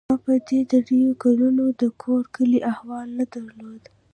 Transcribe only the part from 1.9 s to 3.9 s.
کور کلي احوال نه درلود.